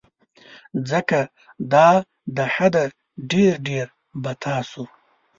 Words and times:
ځکه 0.89 1.19
دا 1.73 1.89
د 2.35 2.37
حده 2.53 2.83
ډیر 3.31 3.53
ډیر 3.67 3.87
به 4.21 4.31
تاسو 4.43 4.83